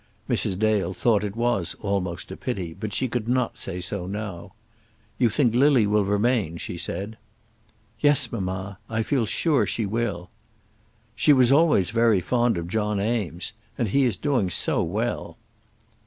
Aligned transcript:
Mrs. 0.27 0.57
Dale 0.57 0.95
thought 0.95 1.23
it 1.23 1.35
was 1.35 1.75
almost 1.79 2.31
a 2.31 2.35
pity, 2.35 2.73
but 2.73 2.91
she 2.91 3.07
could 3.07 3.27
not 3.29 3.55
say 3.55 3.79
so 3.79 4.07
now. 4.07 4.53
"You 5.19 5.29
think 5.29 5.53
Lily 5.53 5.85
will 5.85 6.05
remain," 6.05 6.57
she 6.57 6.75
said. 6.75 7.19
"Yes, 7.99 8.31
mamma; 8.31 8.79
I 8.89 9.03
feel 9.03 9.27
sure 9.27 9.67
she 9.67 9.85
will." 9.85 10.31
"She 11.15 11.33
was 11.33 11.51
always 11.51 11.91
very 11.91 12.19
fond 12.19 12.57
of 12.57 12.67
John 12.67 12.99
Eames; 12.99 13.53
and 13.77 13.89
he 13.89 14.03
is 14.03 14.17
doing 14.17 14.49
so 14.49 14.81
well." 14.81 15.37